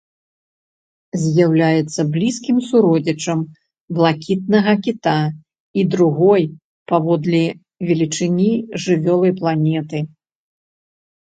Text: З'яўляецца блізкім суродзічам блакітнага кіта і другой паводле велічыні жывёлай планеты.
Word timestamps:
З'яўляецца 1.23 2.01
блізкім 2.15 2.57
суродзічам 2.69 3.39
блакітнага 3.99 4.73
кіта 4.89 5.13
і 5.81 5.85
другой 5.97 6.43
паводле 6.95 7.45
велічыні 7.91 8.51
жывёлай 8.89 9.31
планеты. 9.39 9.99